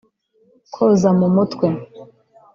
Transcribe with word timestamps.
koza 0.73 1.09
mu 1.19 1.27
mutwe 1.35 1.67